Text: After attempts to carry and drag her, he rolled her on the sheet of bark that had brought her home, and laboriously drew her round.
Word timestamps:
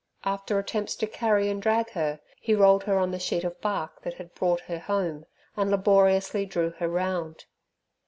After 0.25 0.57
attempts 0.57 0.95
to 0.95 1.05
carry 1.05 1.47
and 1.47 1.61
drag 1.61 1.91
her, 1.91 2.21
he 2.39 2.55
rolled 2.55 2.85
her 2.85 2.97
on 2.97 3.11
the 3.11 3.19
sheet 3.19 3.43
of 3.43 3.61
bark 3.61 4.01
that 4.01 4.15
had 4.15 4.33
brought 4.33 4.61
her 4.61 4.79
home, 4.79 5.27
and 5.55 5.69
laboriously 5.69 6.47
drew 6.47 6.71
her 6.71 6.87
round. 6.89 7.45